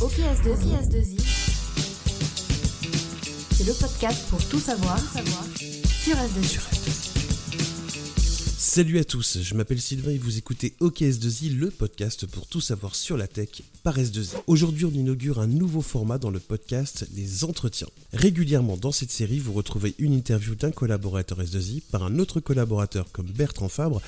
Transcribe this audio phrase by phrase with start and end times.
[0.00, 0.90] OKS2I.
[0.90, 1.16] 2 i
[3.50, 6.58] C'est le podcast pour tout savoir, sur S2I.
[8.58, 12.94] Salut à tous, je m'appelle Sylvain et vous écoutez OKS2I, le podcast pour tout savoir
[12.94, 14.34] sur la tech par S2I.
[14.46, 17.88] Aujourd'hui, on inaugure un nouveau format dans le podcast, les entretiens.
[18.12, 23.06] Régulièrement dans cette série, vous retrouvez une interview d'un collaborateur S2I par un autre collaborateur
[23.12, 24.02] comme Bertrand Fabre,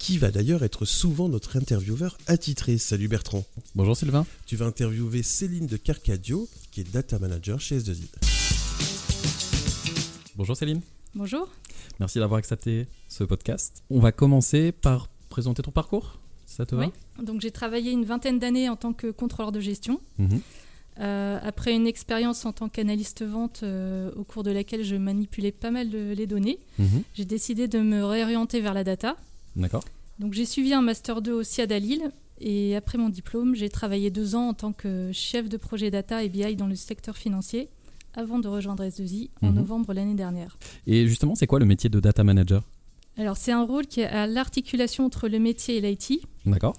[0.00, 2.78] qui va d'ailleurs être souvent notre intervieweur attitré.
[2.78, 3.44] Salut Bertrand.
[3.74, 4.26] Bonjour Sylvain.
[4.46, 8.08] Tu vas interviewer Céline de Carcadio, qui est data manager chez S2I.
[10.36, 10.80] Bonjour Céline.
[11.14, 11.46] Bonjour.
[12.00, 13.82] Merci d'avoir accepté ce podcast.
[13.90, 16.18] On va commencer par présenter ton parcours.
[16.46, 17.24] Ça te va Oui.
[17.24, 20.00] Donc j'ai travaillé une vingtaine d'années en tant que contrôleur de gestion.
[20.18, 20.40] Mhm.
[20.98, 25.52] Euh, après une expérience en tant qu'analyste vente euh, au cours de laquelle je manipulais
[25.52, 27.02] pas mal de, les données, Mhm.
[27.14, 29.16] j'ai décidé de me réorienter vers la data.
[29.56, 29.84] D'accord.
[30.18, 32.10] Donc j'ai suivi un master 2 au CIAD à Lille
[32.40, 36.22] et après mon diplôme, j'ai travaillé deux ans en tant que chef de projet data
[36.24, 37.68] et BI dans le secteur financier
[38.14, 39.54] avant de rejoindre S2I en Mhm.
[39.54, 40.58] novembre l'année dernière.
[40.86, 42.62] Et justement, c'est quoi le métier de data manager?
[43.16, 46.20] Alors c'est un rôle qui est à l'articulation entre le métier et l'IT.
[46.46, 46.74] D'accord.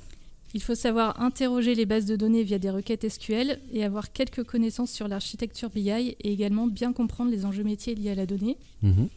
[0.54, 4.44] Il faut savoir interroger les bases de données via des requêtes SQL et avoir quelques
[4.44, 8.58] connaissances sur l'architecture BI et également bien comprendre les enjeux métiers liés à la donnée.
[8.82, 9.08] Mhm.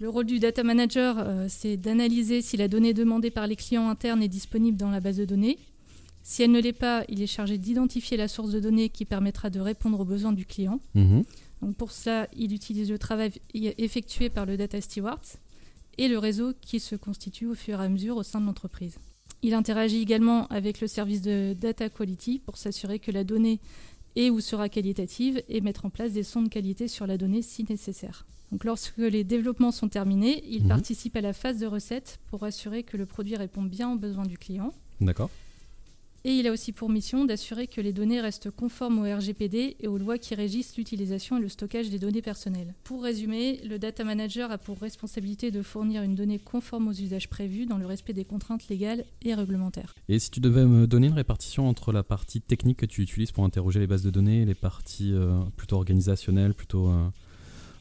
[0.00, 3.88] Le rôle du data manager, euh, c'est d'analyser si la donnée demandée par les clients
[3.88, 5.58] internes est disponible dans la base de données.
[6.22, 9.50] Si elle ne l'est pas, il est chargé d'identifier la source de données qui permettra
[9.50, 10.78] de répondre aux besoins du client.
[10.94, 11.24] Mhm.
[11.62, 15.20] Donc pour cela, il utilise le travail effectué par le data steward
[15.96, 18.98] et le réseau qui se constitue au fur et à mesure au sein de l'entreprise.
[19.42, 23.58] Il interagit également avec le service de data quality pour s'assurer que la donnée
[24.14, 27.42] est ou sera qualitative et mettre en place des sons de qualité sur la donnée
[27.42, 28.26] si nécessaire.
[28.52, 30.68] Donc lorsque les développements sont terminés, il Mhm.
[30.68, 34.26] participe à la phase de recette pour assurer que le produit répond bien aux besoins
[34.26, 34.72] du client.
[35.00, 35.30] D'accord.
[36.24, 39.86] Et il a aussi pour mission d'assurer que les données restent conformes au RGPD et
[39.86, 42.74] aux lois qui régissent l'utilisation et le stockage des données personnelles.
[42.82, 47.28] Pour résumer, le data manager a pour responsabilité de fournir une donnée conforme aux usages
[47.30, 49.94] prévus dans le respect des contraintes légales et réglementaires.
[50.08, 53.30] Et si tu devais me donner une répartition entre la partie technique que tu utilises
[53.30, 57.06] pour interroger les bases de données et les parties euh, plutôt organisationnelles, plutôt euh,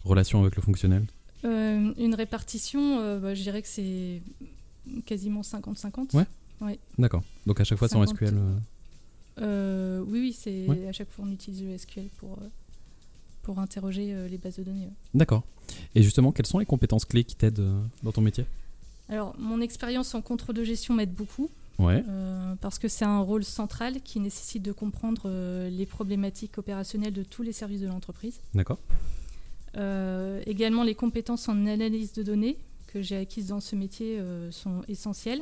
[0.08, 1.06] relation avec le fonctionnel
[1.46, 4.22] Euh, une répartition, euh, bah, je dirais que c'est
[5.06, 6.16] quasiment 50-50.
[6.62, 6.80] Ouais.
[6.98, 7.22] D'accord.
[7.46, 8.16] Donc à chaque fois, c'est en 50.
[8.30, 8.34] SQL.
[8.36, 8.56] euh,
[9.40, 10.88] Euh, oui, oui, c'est Ouais.
[10.88, 12.48] à chaque fois on utilise le SQL pour, euh,
[13.44, 14.86] pour interroger les bases de données.
[14.86, 14.94] ouais.
[15.14, 15.44] D'accord.
[15.94, 17.64] Et justement, quelles sont les compétences clés qui t'aident
[18.02, 18.46] dans ton métier?
[19.10, 21.50] Alors, mon expérience en contrôle de gestion m'aide beaucoup.
[21.78, 22.04] Ouais.
[22.10, 27.14] Euh, parce que c'est un rôle central qui nécessite de comprendre euh, les problématiques opérationnelles
[27.14, 28.40] de tous les services de l'entreprise.
[28.56, 28.80] D'accord.
[29.78, 32.58] Euh, également, les compétences en analyse de données
[32.88, 35.42] que j'ai acquises dans ce métier euh, sont essentielles.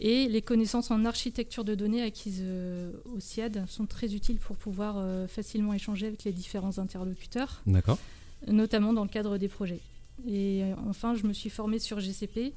[0.00, 4.56] Et les connaissances en architecture de données acquises euh, au CIAD sont très utiles pour
[4.56, 4.96] pouvoir
[5.28, 7.62] facilement échanger avec les différents interlocuteurs,
[8.48, 9.80] notamment dans le cadre des projets.
[10.28, 12.52] Et enfin, je me suis formée sur GCP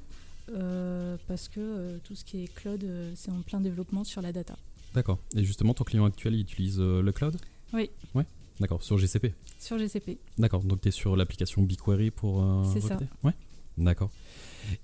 [0.54, 4.22] euh, parce que euh, tout ce qui est cloud, euh, c'est en plein développement sur
[4.22, 4.56] la data.
[4.94, 5.18] D'accord.
[5.34, 7.36] Et justement, ton client actuel, il utilise le cloud?
[7.72, 7.90] Oui.
[8.14, 8.24] Ouais.
[8.60, 8.82] D'accord.
[8.82, 9.32] Sur GCP.
[9.58, 10.18] Sur GCP.
[10.38, 12.42] D'accord, donc tu es sur l'application BigQuery pour.
[12.42, 12.98] euh, C'est ça.
[13.22, 13.32] Ouais,
[13.78, 14.10] d'accord.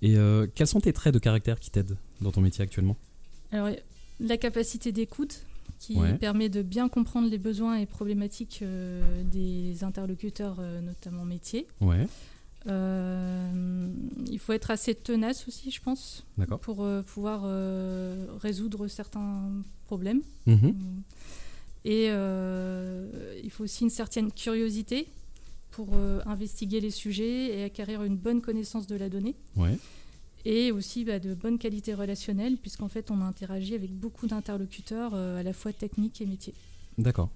[0.03, 2.97] Et euh, quels sont tes traits de caractère qui t'aident dans ton métier actuellement?
[3.51, 3.69] Alors,
[4.21, 5.45] la capacité d'écoute
[5.79, 6.15] qui Ouais.
[6.17, 11.67] permet de bien comprendre les besoins et problématiques euh, des interlocuteurs, euh, notamment métiers.
[11.81, 12.07] Ouais,
[12.69, 13.89] Euh,
[14.31, 16.61] il faut être assez tenace aussi, je pense, d'accord.
[16.61, 19.51] pour euh, pouvoir euh, résoudre certains
[19.87, 20.21] problèmes.
[20.47, 20.75] Mhm,
[21.85, 22.07] Et
[23.53, 25.09] faut aussi une certaine curiosité
[25.71, 29.35] pour euh, investiguer les sujets et acquérir une bonne connaissance de la donnée.
[29.57, 29.79] Ouais,
[30.45, 35.41] Et aussi bah, de bonne qualité relationnelle, puisqu'en fait, on interagit avec beaucoup d'interlocuteurs, euh,
[35.41, 36.55] à la fois techniques et métiers.
[36.99, 37.31] d'accord.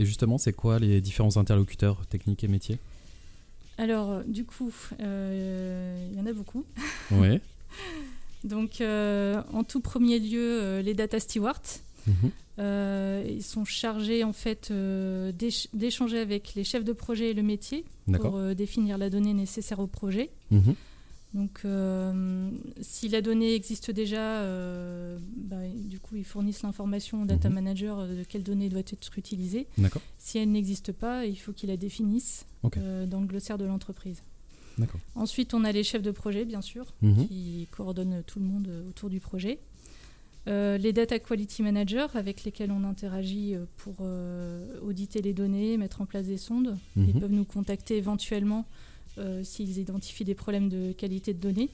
[0.00, 2.78] Et justement, c'est quoi les différents interlocuteurs techniques et métiers?
[3.78, 6.64] Alors, euh, du coup, il y en a beaucoup.
[7.10, 7.40] Ouais.
[8.44, 11.80] Donc, en tout premier lieu, les data stewards.
[12.06, 17.30] Mhm, Euh, ils sont chargés, en fait, euh, d'éch- d'échanger avec les chefs de projet
[17.30, 17.84] et le métier
[18.20, 20.30] pour euh, définir la donnée nécessaire au projet.
[20.50, 20.74] Mhm,
[21.34, 21.60] Donc,
[22.80, 24.42] si la donnée existe déjà,
[25.36, 27.54] bah, du coup, ils fournissent l'information au data Mhm.
[27.54, 29.66] manager de quelle donnée doit être utilisée.
[30.18, 32.76] Si elle n'existe pas, il faut qu'il la définisse Ok.
[32.78, 34.22] euh, dans le glossaire de l'entreprise.
[35.16, 38.68] Ensuite, on a les chefs de projet, bien sûr, Mhm, qui coordonnent tout le monde
[38.88, 39.58] autour du projet.
[40.48, 45.76] Euh, les data quality managers avec lesquels on interagit euh, pour euh, auditer les données,
[45.76, 46.78] mettre en place des sondes.
[46.96, 48.64] Ils mhm, peuvent nous contacter éventuellement
[49.18, 51.70] euh, s'ils identifient des problèmes de qualité de données.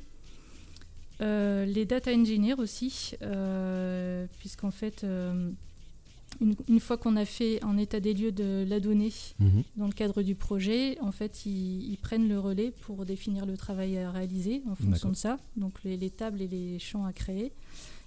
[1.20, 3.14] Les data engineers aussi,
[4.38, 5.06] puisqu'en fait,
[6.40, 9.62] une, une fois qu'on a fait un état des lieux de la donnée Mhm.
[9.76, 13.56] dans le cadre du projet, en fait, ils, ils prennent le relais pour définir le
[13.56, 15.38] travail à réaliser en fonction de ça.
[15.56, 17.52] Donc les, les tables et les champs à créer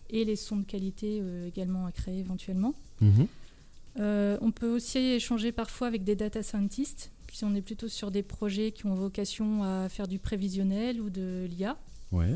[0.09, 2.73] et les sons de qualité euh, également à créer éventuellement.
[3.01, 3.27] Mhm.
[3.99, 8.11] Euh, on peut aussi échanger parfois avec des data scientists, si on est plutôt sur
[8.11, 11.77] des projets qui ont vocation à faire du prévisionnel ou de l'IA.
[12.11, 12.35] Ouais.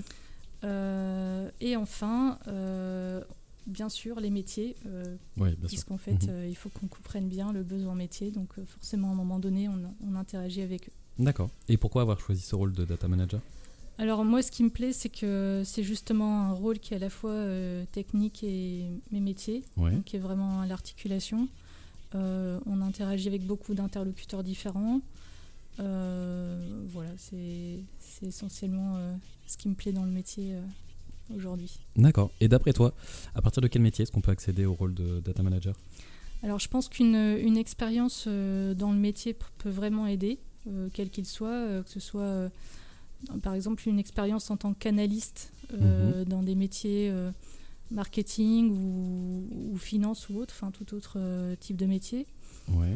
[0.63, 3.21] Euh, et enfin, euh,
[3.67, 6.29] bien sûr, les métiers, euh, Ouais, puisqu'en fait, Mhm.
[6.29, 8.31] euh, il faut qu'on comprenne bien le besoin métier.
[8.31, 10.91] Donc euh, forcément, à un moment donné, on, on interagit avec eux.
[11.19, 11.49] D'accord.
[11.69, 13.39] Et pourquoi avoir choisi ce rôle de data manager?
[14.01, 16.99] Alors moi, ce qui me plaît, c'est que c'est justement un rôle qui est à
[16.99, 19.91] la fois euh, technique et mes métiers, Ouais.
[19.91, 21.47] donc qui est vraiment à l'articulation.
[22.15, 25.01] Euh, on interagit avec beaucoup d'interlocuteurs différents.
[25.79, 27.83] Euh, voilà, c'est
[28.25, 29.13] essentiellement euh,
[29.45, 30.55] ce qui me plaît dans le métier
[31.35, 31.79] aujourd'hui.
[31.95, 32.31] D'accord.
[32.39, 32.95] Et d'après toi,
[33.35, 35.75] à partir de quel métier est-ce qu'on peut accéder au rôle de data manager?
[36.41, 40.39] Alors je pense qu'une une expérience dans le métier peut vraiment aider,
[40.91, 42.49] quel qu'il soit, que ce soit
[43.41, 47.31] par exemple une expérience en tant qu'analyste euh, dans des métiers euh,
[47.91, 52.27] marketing ou, ou finance ou autre, enfin tout autre euh, type de métier.
[52.69, 52.95] Ouais.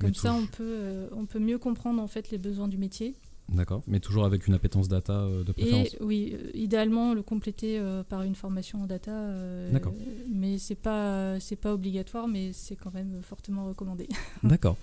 [0.00, 3.14] Comme ça, on peut, on peut mieux comprendre en fait les besoins du métier.
[3.48, 3.82] D'accord.
[3.86, 5.94] Mais toujours avec une appétence data de préférence.
[5.94, 9.32] Et oui, idéalement le compléter par une formation en data.
[9.72, 9.94] D'accord.
[10.30, 14.06] Mais c'est pas, c'est pas obligatoire, mais c'est quand même fortement recommandé.
[14.42, 14.76] D'accord.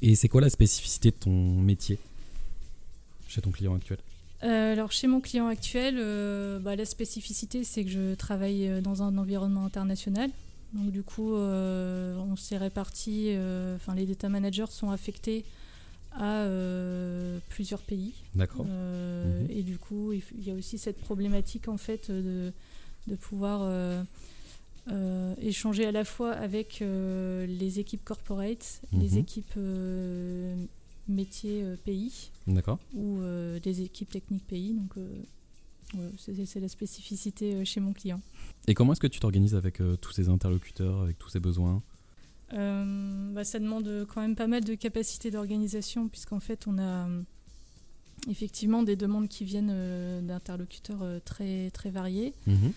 [0.00, 1.98] Et c'est quoi la spécificité de ton métier?
[3.32, 3.98] Chez ton client actuel
[4.44, 8.80] Euh, alors chez mon client actuel, euh, bah, la spécificité c'est que je travaille euh,
[8.80, 10.30] dans un environnement international.
[10.74, 15.44] Donc du coup, euh, on s'est répartis, euh, enfin les data managers sont affectés
[16.14, 16.44] à
[17.48, 18.12] plusieurs pays.
[18.34, 18.66] D'accord.
[18.66, 19.46] Mhm.
[19.48, 22.52] Et du coup, il y a aussi cette problématique en fait de,
[23.06, 23.58] de pouvoir
[25.40, 29.18] échanger à la fois avec les équipes corporate, les Mhm.
[29.18, 29.58] équipes
[31.08, 32.78] métiers euh, pays D'accord.
[32.94, 34.74] ou euh, des équipes techniques pays.
[34.74, 38.20] Donc, euh, c'est la spécificité chez mon client.
[38.66, 41.82] Et comment est-ce que tu t'organises avec euh, tous ces interlocuteurs, avec tous ces besoins?
[42.54, 47.08] Euh, bah, ça demande quand même pas mal de capacité d'organisation, puisqu'en fait, on a
[47.08, 47.22] euh,
[48.28, 52.34] effectivement des demandes qui viennent d'interlocuteurs très, très variés.
[52.46, 52.72] Mhm.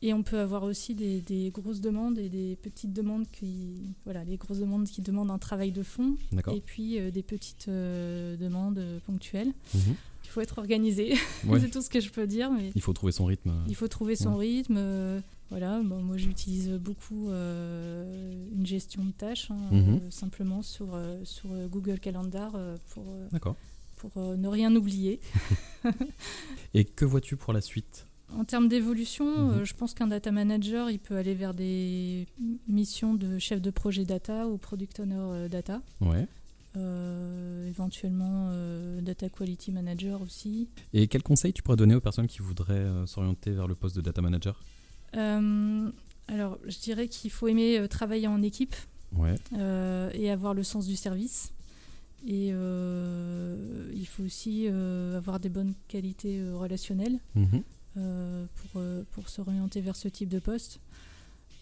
[0.00, 4.22] Et on peut avoir aussi des, des grosses demandes et des petites demandes qui, voilà,
[4.24, 6.16] les grosses demandes qui demandent un travail de fond,
[6.54, 9.52] et puis euh, des petites euh, demandes euh, ponctuelles.
[9.74, 9.94] Mhm.
[10.24, 11.14] Il faut être organisé,
[11.48, 11.58] Ouais.
[11.58, 12.50] c'est tout ce que je peux dire.
[12.52, 13.52] Mais Il faut trouver son rythme.
[13.66, 14.76] Il faut trouver son rythme.
[14.78, 20.10] euh, voilà, bon, moi j'utilise beaucoup une gestion de tâches, hein, Mhm.
[20.10, 22.52] simplement sur, sur Google Calendar
[22.90, 23.04] pour,
[23.96, 25.20] pour ne rien oublier.
[26.74, 28.04] Et que vois-tu pour la suite?
[28.36, 29.50] En termes d'évolution, Mhm.
[29.60, 32.26] euh, je pense qu'un data manager, il peut aller vers des
[32.68, 35.80] missions de chef de projet data ou product owner euh, data.
[36.00, 36.26] Ouais.
[36.76, 40.68] Euh, éventuellement euh, data quality manager aussi.
[40.92, 44.02] Et quels conseils tu pourrais donner aux personnes qui voudraient s'orienter vers le poste de
[44.02, 44.60] data manager?
[45.14, 48.76] Alors, je dirais qu'il faut aimer travailler en équipe.
[49.16, 49.36] Ouais.
[50.12, 51.52] et avoir le sens du service.
[52.26, 57.62] Et euh, il faut aussi euh, avoir des bonnes qualités euh, relationnelles Mhm.
[57.96, 60.80] Euh, pour, euh, pour s'orienter vers ce type de poste.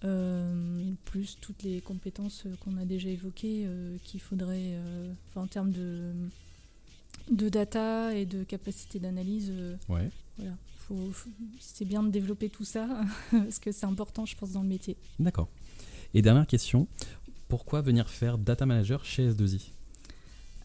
[0.05, 3.67] Euh, plus toutes les compétences qu'on a déjà évoquées
[4.05, 4.79] qu'il faudrait,
[5.31, 6.13] enfin, en termes de,
[7.31, 9.53] de data et de capacité d'analyse,
[9.89, 10.11] Ouais.
[10.37, 10.53] voilà,
[11.59, 14.97] c'est bien de développer tout ça parce que c'est important, je pense, dans le métier.
[15.19, 15.49] D'accord.
[16.15, 16.87] Et dernière question,
[17.49, 19.71] pourquoi venir faire data manager chez S2I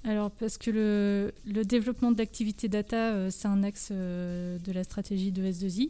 [0.04, 4.72] Alors, parce que le, le développement de l'activité data, euh, c'est un axe euh, de
[4.72, 5.90] la stratégie de S2I.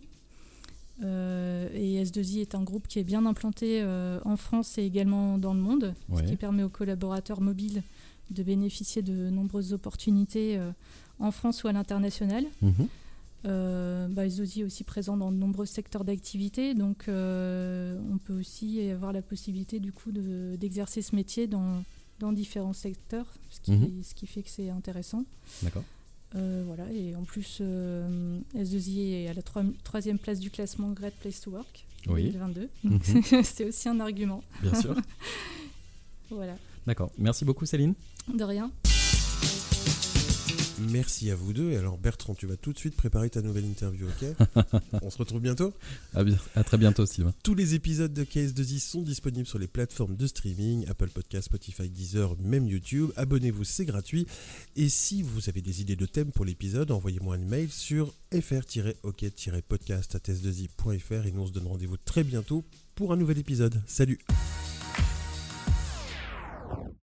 [1.03, 5.37] Euh, et S2I est un groupe qui est bien implanté euh, en France et également
[5.37, 7.81] dans le monde, ce qui permet aux collaborateurs mobiles
[8.29, 10.71] de bénéficier de nombreuses opportunités euh,
[11.19, 12.45] en France ou à l'international.
[12.61, 12.87] Mhm.
[13.43, 19.11] Bah, S2I est aussi présent dans de nombreux secteurs d'activité, donc on peut aussi avoir
[19.13, 21.83] la possibilité du coup de- d'exercer ce métier dans,
[22.21, 24.03] dans différents secteurs, ce qui, Mhm.
[24.03, 25.25] ce qui fait que c'est intéressant.
[25.63, 25.83] D'accord.
[26.35, 30.89] Euh, voilà, et en plus, euh, S2I est à la troi- troisième place du classement
[30.91, 32.23] Great Place to Work Oui.
[32.31, 32.69] 2022.
[32.83, 32.99] Mhm.
[33.43, 34.41] C'est aussi un argument.
[34.61, 34.95] Bien sûr.
[36.29, 36.55] Voilà,
[36.87, 37.11] D'accord.
[37.17, 37.93] Merci beaucoup Céline.
[38.33, 38.71] de rien.
[40.89, 41.71] Merci à vous deux.
[41.71, 44.25] Et alors Bertrand, tu vas tout de suite préparer ta nouvelle interview, ok
[45.01, 45.73] On se retrouve bientôt
[46.13, 47.33] À, bien- à très bientôt Sylvain.
[47.43, 51.89] Tous les épisodes de KS2i sont disponibles sur les plateformes de streaming, Apple Podcast, Spotify,
[51.89, 53.09] Deezer, même YouTube.
[53.15, 54.25] Abonnez-vous, c'est gratuit.
[54.75, 61.25] Et si vous avez des idées de thèmes pour l'épisode, envoyez-moi un mail sur fr-ok-podcast.s2i.fr
[61.27, 62.63] et nous on se donne rendez-vous très bientôt
[62.95, 63.81] pour un nouvel épisode.
[63.87, 64.19] Salut